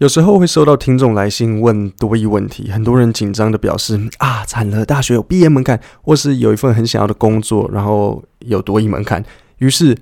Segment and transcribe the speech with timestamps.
[0.00, 9.22] 有时候会收到听众来信问多疑问题，很多人紧张的表示啊，惨了，大学有毕业门槛，或是有一份很想要的工作，然后有多益门槛，
[9.58, 9.94] 于是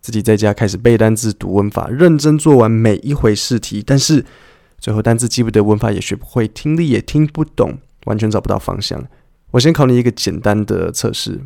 [0.00, 4.24] 自己在家开始背单字、读文法，认真做完每一回试题，但是
[4.78, 7.76] 最后单字记不得，文法也学不会，听力也听不懂，
[8.06, 9.04] 完全找不到方向。
[9.50, 11.42] 我先考你一个简单的测试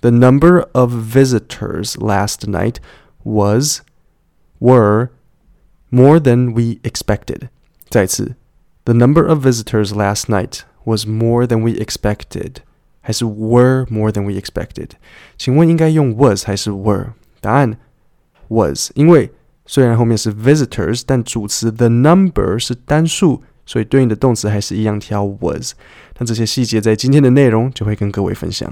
[0.00, 2.76] ：The number of visitors last night
[3.24, 3.80] was
[4.60, 5.10] were
[5.89, 7.49] More than we expected。
[7.89, 8.35] 再次，
[8.83, 12.57] The number of visitors last night was more than we expected，
[13.01, 14.91] 还是 were more than we expected？
[15.37, 17.13] 请问应该用 was 还是 were？
[17.39, 17.77] 答案
[18.49, 19.31] was，因为
[19.65, 25.73] 虽然后面是 visitors，但主词 the number 是单数，所以对应的动词还是一样挑 was。
[26.19, 28.71] 那这些细节在今天的内容就会跟各位分享。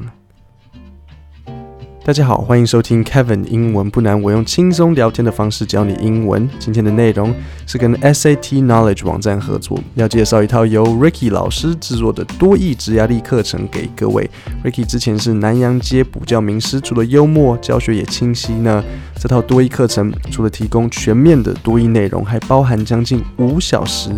[2.04, 6.48] 大家好，欢迎收听 Kevin 英文不难，我用轻松聊天的方式教你英文。
[6.58, 7.34] 今天的内容
[7.66, 14.30] 是跟 SAT Knowledge 网站合作，要介绍一套由 Ricky 老师制作的多益职涯力课程给各位。
[14.64, 18.82] Ricky 之前是南洋街补教名师，除了幽默，教学也清晰呢。
[19.18, 24.08] 这套多益课程除了提供全面的多益内容，还包含将近五小时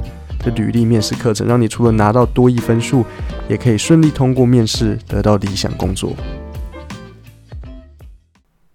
[0.44, 3.04] 的履历面试课程，让你除了拿到多益分数，
[3.48, 6.14] 也可以顺利通过面试，得到理想工作。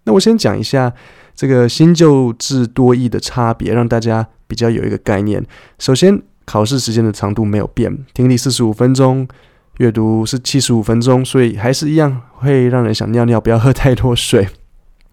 [0.05, 0.93] 那我先讲一下
[1.35, 5.43] 这个新旧制多义的差别，让大家比较有一个概念。
[5.77, 9.27] 首先，考试时间的长度没有变，听力四十五分钟，
[9.79, 14.47] 阅读是七十五分钟，所以还是一样会让人想尿尿，不要喝太多水。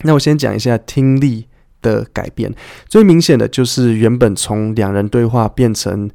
[0.02, 1.46] 那我先讲一下听力
[1.80, 2.52] 的改变，
[2.86, 6.10] 最明显的就是原本从两人对话变成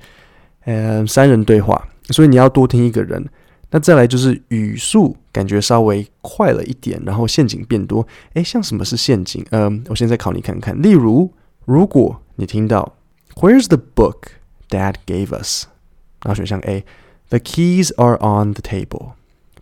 [0.66, 3.26] 呃三人对话，所以你要多听一个人。
[3.70, 8.08] 那再来就是语速感觉稍微快了一点，然后陷阱变多。
[8.34, 9.46] 诶，像什么是陷阱？
[9.52, 10.82] 嗯，我现在考你看看。
[10.82, 11.34] 例如，
[11.66, 12.96] 如果你听到
[13.36, 14.30] "Where's the book
[14.70, 15.66] Dad gave us？"
[16.24, 19.12] 然后选项 A，"The keys are on the table."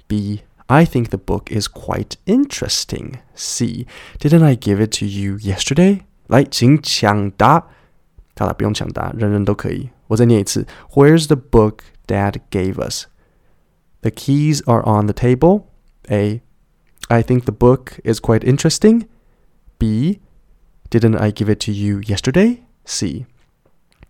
[0.07, 7.67] B，"I think the book is quite interesting." C，"Didn't I give it to you yesterday?" 来，请抢答。
[8.37, 9.89] 好了，不用抢答，人人都可以。
[10.07, 13.07] 我再念一次："Where's the book Dad gave us?"
[14.04, 15.64] The keys are on the table.
[16.10, 16.40] A.
[17.08, 19.06] I think the book is quite interesting.
[19.78, 20.20] B.
[20.90, 22.60] Didn't I give it to you yesterday?
[22.84, 23.26] C.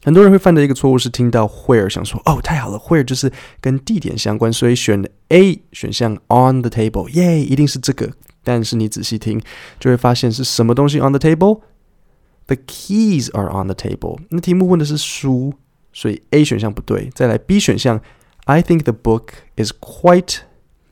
[0.05, 8.13] 很多人会犯的一个错误是听到 where 想说哦，太好了，where 就是跟地点相关，所以选 A 选项 on the table，耶，一定是这个。
[8.43, 9.43] 但是你仔细听，
[9.79, 14.21] 就会发现是什么东西 on the table？The keys are on the table。
[14.31, 15.53] 那题目问的是书，
[15.93, 17.11] 所以 A 选项不对。
[17.15, 18.01] 再来 B 选项。
[18.46, 20.40] I think the book is quite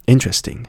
[0.06, 0.66] interesting。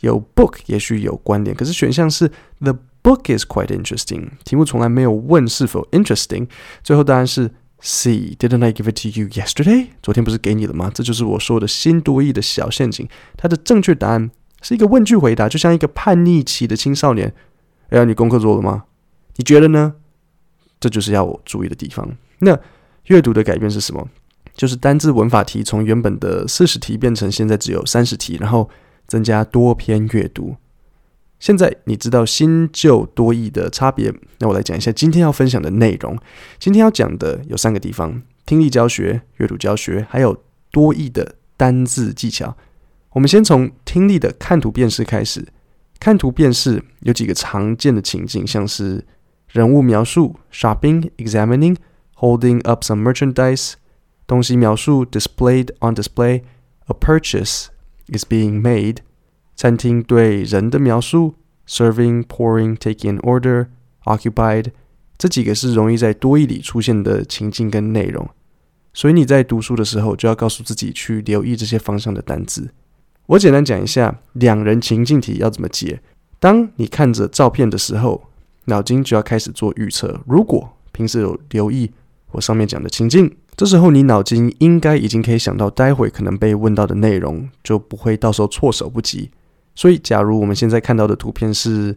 [0.00, 2.30] 有 book 也许有关联，可是选项是
[2.60, 4.30] the book is quite interesting。
[4.44, 6.48] 题目从来没有问是否 interesting。
[6.82, 8.36] 最后答案是 C。
[8.38, 9.88] Didn't I give it to you yesterday？
[10.02, 10.90] 昨天不是给你了吗？
[10.94, 13.08] 这就是我说的新多益的小陷阱。
[13.36, 14.30] 它的正确答案
[14.62, 17.34] 是一个问句回答，就像一个叛逆期的青少年。
[17.88, 18.84] 哎呀，你功课做了吗？
[19.36, 19.94] 你觉得呢？
[20.78, 22.16] 这就是要我注意的地方。
[22.38, 22.58] 那
[23.06, 24.08] 阅读的改变是什么？
[24.54, 28.70] 就是单字文法题从原本的四十题变成现在只有三十题，然后
[29.06, 30.56] 增加多篇阅读。
[31.40, 36.16] 现在你知道新旧多义的差别，那我来讲一下今天要分享的内容。
[36.58, 42.56] 今天要讲的有三个地方：听力教学、阅读教学，还有多义的单字技巧。
[43.10, 45.46] 我们先从听力的看图辨识开始。
[46.00, 49.04] 看图辨识有几个常见的情境，像是
[49.48, 51.76] 人物描述 （shopping, examining,
[52.16, 53.74] holding up some merchandise）。
[54.26, 56.42] 东西描述 displayed on display,
[56.86, 57.66] a purchase
[58.08, 58.98] is being made。
[59.56, 61.34] 餐厅对人的描述
[61.68, 63.68] serving, pouring, taking an order,
[64.04, 64.72] occupied。
[65.16, 68.28] 这几个是容易在多义里出现的情境跟内容，
[68.92, 72.70] 所以你在读书的时候就要告诉自己去留意这些方向的单字。
[73.26, 76.00] 我简单讲一下两人情境题要怎么解。
[76.40, 78.24] 当你看着照片的时候，
[78.64, 80.20] 脑筋就要开始做预测。
[80.26, 81.92] 如果平时有留意
[82.32, 83.34] 我上面讲的情境。
[83.56, 89.30] 这时候你脑筋应该已经可以想到待会可能被问到的内容，就不会到时候措手不及。
[89.76, 91.96] 所以，假如我们现在看到的图片是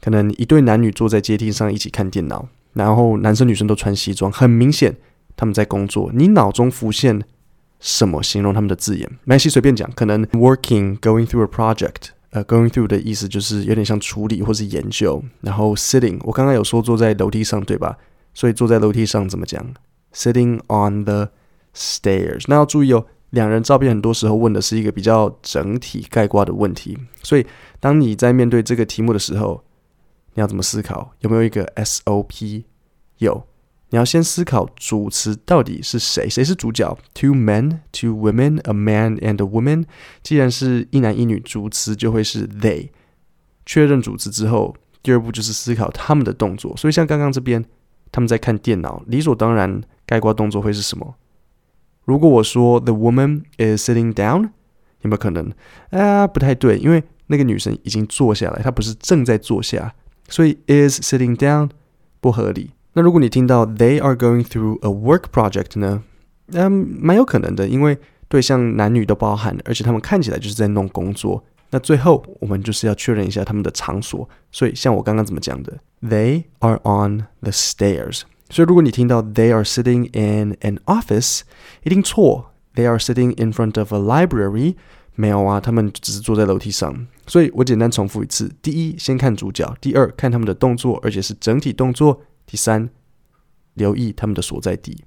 [0.00, 4.96] 可能一对男女坐在阶梯上一起看电脑，然后男生女生都穿西装，很明显
[5.36, 6.10] 他们在工作。
[6.14, 7.22] 你脑中浮现
[7.80, 9.08] 什么形容他们的字眼？
[9.24, 9.90] 没关系，随便讲。
[9.94, 15.22] 可能 working, going through a project，呃，going through 的意思就是有点像处理或是研究。
[15.42, 17.96] 然后 sitting，我刚刚有说坐在楼梯上，对吧？
[18.32, 19.64] 所以坐在楼梯上怎么讲
[20.14, 21.30] ？Sitting on the
[21.74, 22.44] stairs。
[22.46, 27.44] 那要注意哦，两人照片很多时候问的是一个比较整体概括的问题，所以
[27.80, 29.64] 当你在面对这个题目的时候，
[30.34, 31.12] 你要怎么思考？
[31.20, 32.64] 有没有一个 SOP？
[33.18, 33.46] 有，
[33.90, 39.84] 你要先思考主词到底是谁，谁是主角？Two men, two women, a man and a woman。
[40.22, 42.90] 既然是一男一女，主词就会是 they。
[43.66, 46.76] 确认主词之后，第二步就是思考他们的动作。
[46.76, 47.64] 所以像刚刚这边，
[48.10, 49.80] 他们在看电脑，理所当然，
[50.14, 51.16] 概括动作会是什么？
[52.04, 54.50] 如果我说 the woman is sitting down，
[55.00, 55.50] 有没有可能？
[55.90, 59.92] 啊，不太对，因为那个女生已经坐下来，她不是正在坐下，
[60.28, 61.70] 所以 is sitting down
[62.20, 62.70] 不合理。
[62.92, 66.04] 那如果你听到 they are going through a work project 呢？
[66.52, 71.42] 嗯，蛮有可能的，因为对象男女都包含，而且他们看起来就是在弄工作。
[71.70, 78.22] 那最后我们就是要确认一下他们的场所，所以像我刚刚怎么讲的，they are on the stairs。
[78.50, 81.40] 所以如果你听到 they are sitting in an office，
[81.82, 84.76] 一定错，they are sitting in front of a library。
[85.16, 87.06] 没有啊，他们只是坐在楼梯上。
[87.26, 92.90] 所以我简单重复一次：第一，先看主角；第二，看他们的动作，而且是整体动作；第三，
[93.74, 95.04] 留意他们的所在地。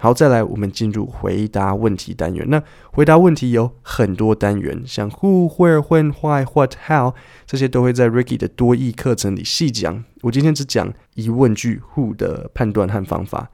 [0.00, 2.46] 好，再来，我们进入回答问题单元。
[2.48, 2.62] 那
[2.92, 7.12] 回答问题有很多单元，像 who、where、when、why、what、how，
[7.46, 10.04] 这些都会在 Ricky 的多义课程里细讲。
[10.22, 13.50] 我今天只讲疑问句 who 的判断和方法。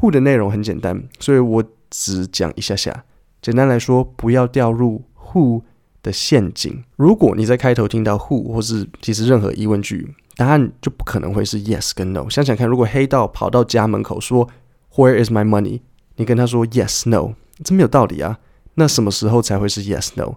[0.00, 3.04] who 的内容很简单，所以我只讲一下下。
[3.40, 5.62] 简单来说，不要掉入 who
[6.02, 6.82] 的陷阱。
[6.96, 12.28] 如果你在开头听到 who 或是其实任何疑问句，答案就不可能会是 yes 跟 no。
[12.28, 14.48] 想想看，如果黑道跑到家门口说
[14.95, 15.81] ，Where is my money？
[16.15, 17.33] 你跟他说 Yes No，
[17.63, 18.39] 这没有道理啊。
[18.75, 20.35] 那什么时候才会是 Yes No？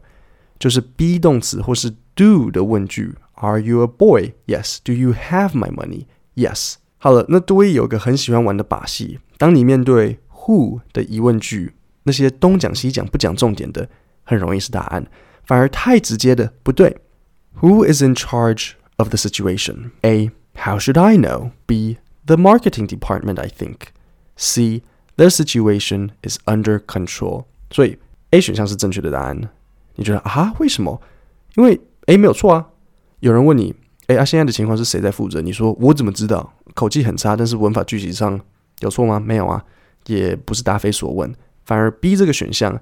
[0.59, 3.15] 就是 be 动词或是 do 的问句。
[3.35, 4.33] Are you a boy?
[4.47, 4.79] Yes.
[4.83, 6.07] Do you have my money?
[6.35, 6.77] Yes.
[6.99, 9.19] 好了，那多益有个很喜欢玩的把戏。
[9.37, 11.75] 当你面对 who 的疑问句，
[12.05, 13.89] 那些东讲西讲不讲重点的，
[14.25, 15.07] 很容易是答案。
[15.45, 16.97] 反而太直接的不对。
[17.61, 19.91] Who is in charge of the situation?
[20.01, 20.31] A.
[20.55, 21.51] How should I know?
[21.67, 21.99] B.
[22.25, 23.89] The marketing department, I think.
[24.42, 24.82] C.
[25.18, 27.46] The situation is under control。
[27.70, 28.00] 所以
[28.32, 29.50] A 选项是正确的答案。
[29.96, 30.54] 你觉得啊？
[30.58, 31.00] 为什么？
[31.56, 32.68] 因为 A 没有错啊。
[33.20, 33.76] 有人问你，
[34.08, 35.42] 哎啊，现在的情况是谁在负责？
[35.42, 36.54] 你说我怎么知道？
[36.74, 38.40] 口气很差，但是文法句型上
[38.80, 39.20] 有错吗？
[39.20, 39.64] 没有啊，
[40.08, 41.32] 也不是答非所问。
[41.66, 42.80] 反而 B 这个选项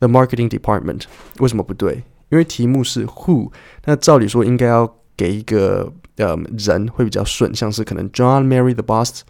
[0.00, 1.04] ，The marketing department
[1.38, 2.02] 为什么不对？
[2.30, 3.52] 因为题目是 Who，
[3.84, 9.22] 那照理说应该要给一个呃人会比较顺，像是可能 John, Mary, the boss。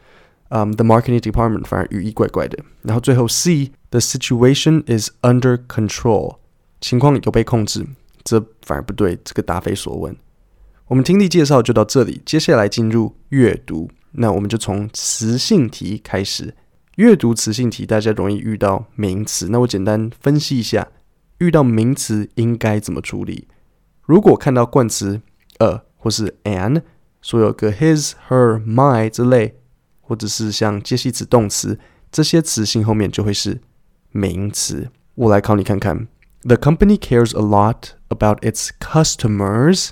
[0.54, 2.58] 嗯、um,，the marketing department 反而语义怪怪的。
[2.82, 6.36] 然后最后 C，the situation is under control，
[6.78, 7.86] 情况有被控制，
[8.22, 10.14] 这反而不对，这个答非所问。
[10.88, 13.88] 我们听力介绍就到这里，接下来进入阅读。
[14.10, 16.54] 那我们就从词性题开始。
[16.96, 19.48] 阅读词性题，大家容易遇到名词。
[19.48, 20.86] 那我简单分析一下，
[21.38, 23.48] 遇到名词应该怎么处理。
[24.02, 25.22] 如果看到冠词
[25.60, 26.82] a 或是 an，
[27.22, 29.54] 所有个 his、her、my 之类。
[30.11, 31.77] 或者是像介系词、动词
[32.11, 33.61] 这些词性后面就会是
[34.11, 34.89] 名词。
[35.15, 36.07] 我来考你看看：
[36.43, 39.89] The company cares a lot about its customers，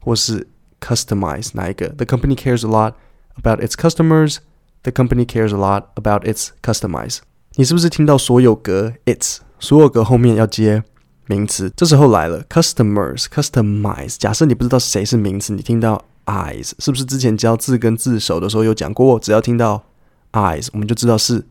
[0.00, 0.48] 或是
[0.80, 1.88] customize 哪一个？
[1.90, 2.94] The company cares a lot
[3.36, 7.18] about its customers。The company cares a lot about its customize。
[7.54, 10.82] 你是不是听到所有格 its 所有格后面要接
[11.26, 11.70] 名词？
[11.76, 14.16] 这时候来了 customers、customize。
[14.18, 16.04] 假设你不知道谁是名词，你听到。
[16.28, 19.18] eyes 是不是之前教字根字首的时候有讲过？
[19.18, 19.84] 只要听到
[20.32, 21.44] eyes，我们就知道是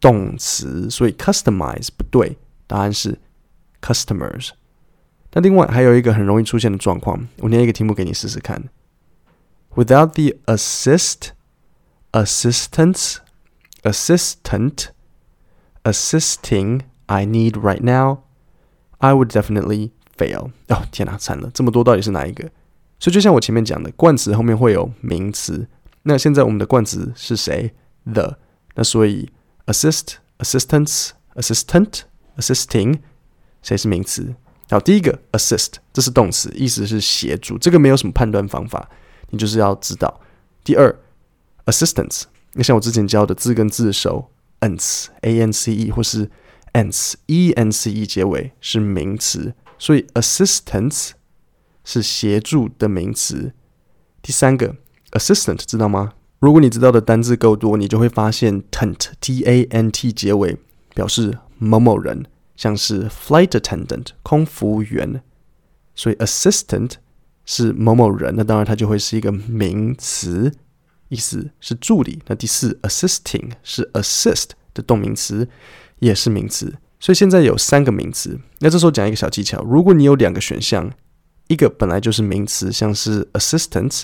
[0.00, 2.36] 动词，所以 customize 不对，
[2.66, 3.18] 答案是
[3.80, 4.50] customers。
[5.32, 8.64] 那另外还有一个很容易出现的状况，我念一个题目给你试试看。
[9.74, 11.30] Without the assist,
[12.12, 13.16] assistance,
[13.82, 14.86] assistant,
[15.82, 18.20] assisting I need right now,
[18.98, 20.52] I would definitely fail。
[20.68, 22.50] 哦，天哪，惨了，这么多到底是哪一个？
[22.99, 25.67] 所以就像我前面讲的，冠词后面会有名词。
[26.03, 27.73] 那现在我们的冠词是谁
[28.05, 28.37] ？The。
[28.75, 29.29] 那所以
[29.65, 32.01] assist、assistance、assistant、
[32.37, 32.99] assisting，
[33.61, 34.35] 谁是名词？
[34.69, 37.57] 好，第一个 assist，这是动词，意思是协助。
[37.57, 38.89] 这个没有什么判断方法，
[39.29, 40.21] 你就是要知道。
[40.63, 40.93] 第二
[41.65, 44.29] assistance，那像我之前教的字根字首
[44.61, 46.29] ance、a n c e 或是
[46.73, 51.11] ence、e n c e 结尾是名词，所以 assistance。
[51.91, 53.51] 是协助的名词。
[54.21, 54.75] 第三个
[55.13, 56.13] ，assistant 知道吗？
[56.37, 60.55] 如果你知道的单字够多，你就会发现 tent t a n t 结尾
[60.93, 65.23] 表示某某人，像是 flight attendant 空服务员。
[65.95, 66.91] 所以 assistant
[67.43, 70.53] 是某某人，那当然它就会是一个名词，
[71.07, 72.21] 意思是助理。
[72.27, 75.47] 那第四，assisting 是 assist 的动名词，
[75.97, 76.75] 也是名词。
[76.99, 78.39] 所以现在有三个名词。
[78.59, 80.91] 那这时候讲一个小技巧，如果你有两个选项。
[81.49, 84.03] 一个本来就是名词，像是 assistance；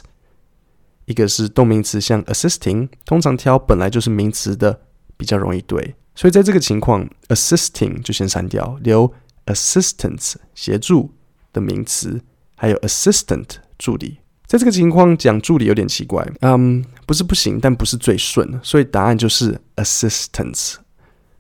[1.06, 4.82] 一个是动名词，像 assisting，通常挑本来就是名词的
[5.16, 5.96] 比较容易对。
[6.16, 9.14] 所以在这个情况，assisting 就先删掉，留
[9.46, 11.14] assistance 协助
[11.54, 12.20] 的名词，
[12.56, 14.18] 还有 assistant 助理。
[14.48, 20.78] 在这个情况讲助理有点奇怪，嗯，不是不行，但不是最顺，所以答案就是 assistance。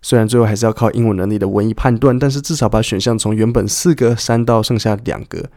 [0.03, 5.49] 虽然最后还是要靠英文能力的文意判断，但是至少把选项从原本四个删到剩下两个。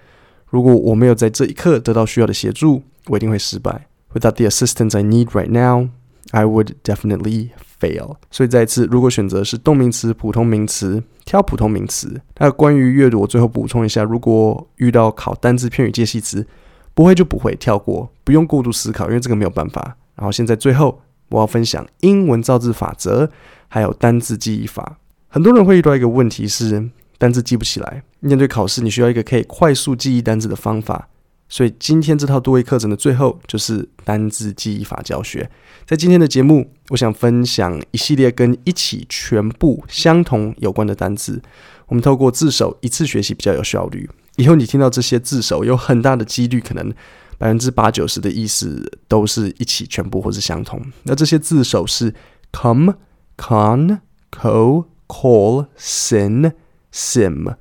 [0.50, 3.86] 如果我没有在这一刻得到需要的协助，我一定会失败。
[4.14, 5.90] Without the assistance I need right now,
[6.30, 8.16] I would definitely fail。
[8.30, 12.20] 所以再一次，如果选择是动名词、普通名词，挑普通名词。
[12.38, 16.46] 那关于阅读，我最后补充一下：如果遇到考单字、片语、介系词，
[16.94, 19.96] 不会就不会，跳过，不用过度思考，因为这个没有办法。
[20.16, 23.30] 然后现在最后，我要分享英文造字法则，
[23.68, 24.98] 还有单字记忆法。
[25.28, 26.88] 很多人会遇到一个问题是，
[27.18, 28.02] 单字记不起来。
[28.20, 31.08] 面对考试，你需要一个可以快速记忆单字的方法。
[31.50, 35.50] 所以今天这套多益课程的最后就是单字记忆法教学。
[35.86, 41.40] 在今天的节目，我想分享一系列跟一起、全部、相同有关的单字。
[41.86, 44.08] 我们透过字首一次学习比较有效率。
[44.36, 46.92] 以后你听到这些字首，有很大的几率，可能
[47.38, 50.78] 百分之八九十的意思都是一起、全部或是相同。
[51.04, 52.14] 那这些字首是
[52.52, 52.94] come、
[53.38, 56.52] con、co、call、sin、
[56.97, 57.55] sim。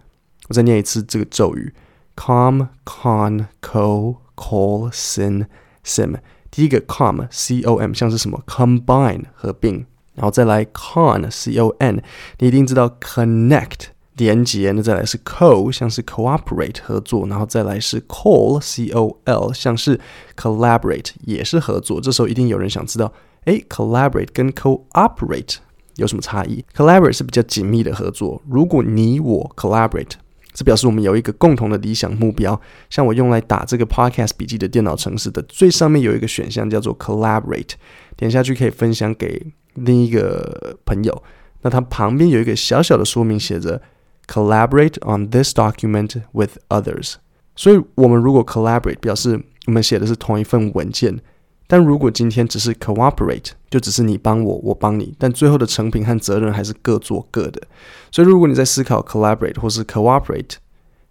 [0.49, 1.75] 我再念一次这个咒语。
[2.15, 5.47] com, con, co, call, sin,
[5.83, 6.15] sim。
[6.51, 8.43] 第一个 com, c o m 像是什么？
[8.47, 12.03] combine 合并，然后再来 con, c o n，
[12.39, 13.87] 你一定知道 connect
[14.17, 14.73] 连接。
[14.73, 19.99] 那再来是 co，像是 cooperate 合作，然后再来是 call, c o l，像是
[20.37, 21.99] collaborate 也是合作。
[21.99, 23.11] 这时候一定有人想知道，
[23.47, 25.57] 诶，collaborate 跟 cooperate
[25.98, 28.42] 有什么差异？collaborate 是比较紧密的合作。
[28.50, 30.14] 如果你我 collaborate。
[30.54, 32.60] 这表示我们有一个共同的理想目标。
[32.90, 37.74] 像我用来打这个 podcast 笔记的电脑程式的最上面有一个选项叫做 Collaborate，
[38.16, 41.24] 点下去可以分享给另一个朋友。
[41.62, 43.80] 那它旁边有一个小小的说明，写着
[44.26, 47.18] Collaborate on this document with others。
[47.56, 51.20] 所以，我们如果 collaborate，表示我们写的是同一份文件。
[51.68, 57.62] 但如果今天只是 cooperate，就只是你帮我，我帮你，但最后的成品和责任还是各做各的。
[58.10, 60.54] 所以如果你在思考 collaborate 或是 cooperate，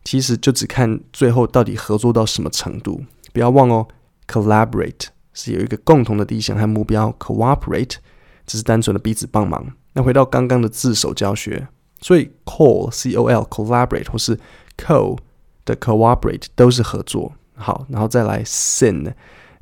[0.03, 3.03] 其实就只看最后到底合作到什么程度。
[3.35, 3.87] 不要忘哦
[4.27, 7.97] ，collaborate 是有一个共同的理想和目标，cooperate
[8.47, 9.73] 只是单纯的彼此帮忙。
[9.93, 11.69] 那回到刚刚的字首教学，
[12.01, 14.39] 所以 call c o l collaborate 或是
[14.79, 15.19] co
[15.67, 17.33] 的 cooperate 都是合作。
[17.55, 19.13] 好，然后再来 sin。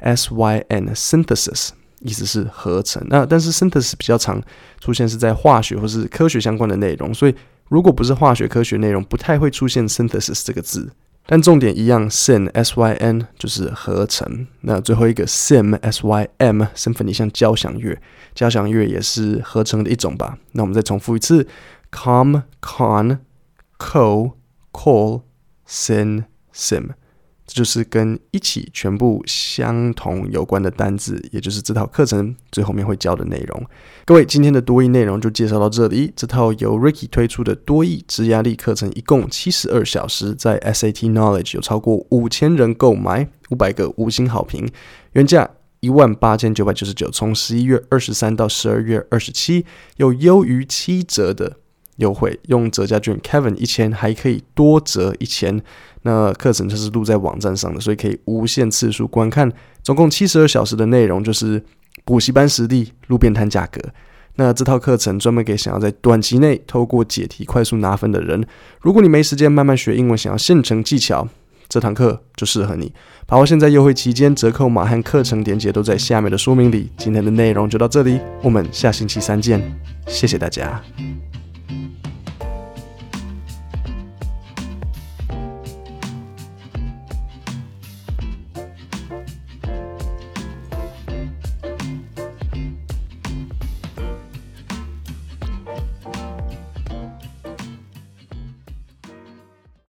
[0.05, 1.71] S Y N synthesis
[2.01, 4.41] 意思是合成，那但是 synthesis 比较常
[4.79, 7.35] 出现是在化学或是科学相关的内容，所以
[7.69, 10.93] 如果不是化学科学内容，不太会出现 synthesis 这个字。
[11.27, 14.47] 但重点一样，syn S Y N 就是合成。
[14.61, 17.99] 那最后一个 sim S Y M symphony 像交响乐，
[18.35, 20.37] 交响乐也是合成的一种吧？
[20.53, 21.49] 那我们再重复一次
[21.91, 23.21] ：com con
[23.79, 24.33] co
[24.71, 25.23] call
[25.67, 26.91] sin sim。
[27.47, 33.67] 这就是跟一起全部相同有关的单字，也就是这套课程最后面会教的内容。
[34.07, 36.13] 各位，今天的多益内容就介绍到这里。
[36.17, 44.67] 这套由 Ricky 推出的多益职涯力课程，一共七十二小时，在 SAT Knowledge 有超过五千人购买，五百个五星好评，
[45.13, 49.67] 原价一万八千九百九十九，从十一月二十三到十二月二十七，
[49.99, 51.59] 有优于七折的
[51.97, 55.63] 优惠，用折价券 Kevin 一千还可以多折一千。
[56.03, 59.51] 那课程就是录在网站上的，所以可以无限次数观看，
[59.83, 61.63] 总共七十二小时的内容，就是
[62.05, 63.81] 补习班实力，路边摊价格。
[64.37, 68.45] 那这套课程专门给想要在短期内透过解题快速拿分的人。
[68.81, 71.27] 如果你没时间慢慢学英文，想要现成技巧，
[71.69, 72.93] 这堂课就适合你。
[73.27, 76.91] 把握现在优惠期间，折扣码和课程链接都在下面的说明里。
[76.99, 79.63] 今天的内容就到这里，我们下星期三见，
[80.07, 80.83] 谢谢大家。